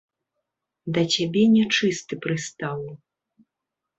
Да 0.95 1.01
цябе 1.15 1.43
нячысты 1.57 2.13
прыстаў. 2.27 2.81